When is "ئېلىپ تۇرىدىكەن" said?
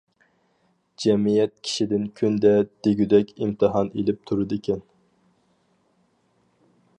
3.99-4.83